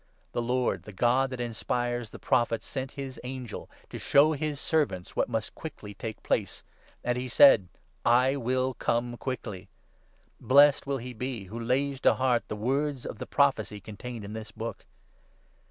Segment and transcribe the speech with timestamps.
[0.31, 5.15] The Lord, the God that inspires the Prophets, sent his angel to show his servants
[5.15, 6.63] what must quickly take place;
[7.03, 7.67] and he said"
[8.23, 9.69] I will come quickly."
[10.39, 14.25] Blessed will he 7 be who lays to heart the words of the prophecy contained
[14.25, 14.87] in this book.'